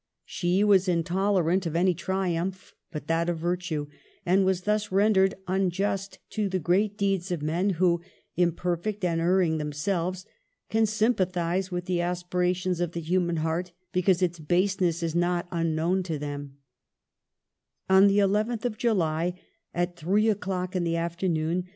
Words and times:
She 0.25 0.63
was 0.63 0.87
intol 0.87 1.37
erant 1.39 1.67
of 1.67 1.75
any 1.75 1.93
triumph 1.93 2.73
but 2.91 3.05
that 3.05 3.29
of 3.29 3.37
virtue, 3.37 3.85
and 4.25 4.43
was 4.43 4.61
thus 4.61 4.91
rendered 4.91 5.35
unjust 5.47 6.17
to 6.31 6.49
the 6.49 6.57
great 6.57 6.97
deeds 6.97 7.29
of 7.31 7.43
men 7.43 7.69
who, 7.77 8.01
imperfect 8.35 9.05
and 9.05 9.21
erring 9.21 9.59
themselves, 9.59 10.25
can 10.71 10.87
sym 10.87 11.13
pathize 11.13 11.69
with 11.69 11.85
the 11.85 12.01
aspirations 12.01 12.79
of 12.79 12.93
the 12.93 12.99
human 12.99 13.37
heart 13.45 13.73
because 13.91 14.23
its 14.23 14.39
baseness 14.39 15.03
is 15.03 15.13
not 15.13 15.47
unknown 15.51 16.01
to 16.01 16.17
them 16.17 16.57
On 17.87 18.07
the 18.07 18.21
nth 18.21 18.65
of 18.65 18.79
July, 18.79 19.39
at 19.71 19.97
3 19.97 20.29
o'clock 20.29 20.75
in 20.75 20.83
the 20.83 20.95
after 20.95 21.27
noon, 21.29 21.57
M. 21.57 21.63